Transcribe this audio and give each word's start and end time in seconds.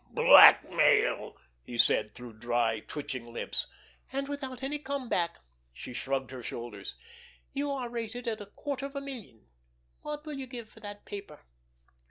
"Blackmail!" 0.15 1.37
he 1.61 1.77
said, 1.77 2.15
through 2.15 2.33
dry, 2.39 2.79
twitching 2.79 3.31
lips. 3.31 3.67
"And 4.11 4.27
without 4.27 4.63
any 4.63 4.79
come 4.79 5.09
back!" 5.09 5.37
She 5.73 5.93
shrugged 5.93 6.31
her 6.31 6.41
shoulders. 6.41 6.95
"You 7.53 7.69
are 7.69 7.87
rated 7.87 8.27
at 8.27 8.41
a 8.41 8.47
quarter 8.47 8.87
of 8.87 8.95
a 8.95 9.01
million. 9.01 9.45
What 10.01 10.25
will 10.25 10.39
you 10.39 10.47
give 10.47 10.67
for 10.69 10.79
that 10.79 11.05
paper?" 11.05 11.45